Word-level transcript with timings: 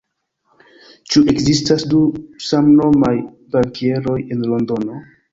Ĉu 1.15 1.21
ekzistas 1.33 1.83
du 1.91 1.99
samnomaj 2.45 3.11
bankieroj 3.57 4.17
en 4.37 4.41
Londono? 4.53 4.97